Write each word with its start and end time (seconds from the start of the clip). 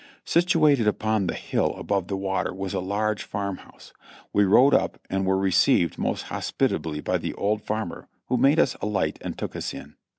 Situated 0.25 0.87
upon 0.87 1.27
the 1.27 1.35
hill 1.35 1.75
above 1.77 2.07
the 2.07 2.15
river 2.15 2.51
was 2.55 2.73
a 2.73 2.79
large 2.79 3.21
farm 3.21 3.57
house 3.57 3.93
We 4.33 4.45
rode 4.45 4.73
up 4.73 4.99
and 5.11 5.27
were 5.27 5.37
received 5.37 5.99
most 5.99 6.23
hospitably 6.23 7.01
by 7.01 7.19
the 7.19 7.35
old 7.35 7.61
far 7.61 7.85
mer, 7.85 8.07
who 8.25 8.35
made 8.37 8.59
us 8.59 8.75
alight 8.81 9.19
and 9.21 9.37
took 9.37 9.55
us 9.55 9.75
in. 9.75 9.93